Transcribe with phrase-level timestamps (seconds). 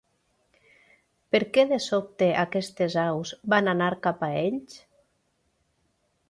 [1.35, 4.81] Per què, de sobte, aquestes aus van anar cap a ells?